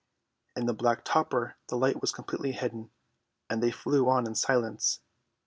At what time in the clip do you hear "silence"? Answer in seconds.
4.33-4.99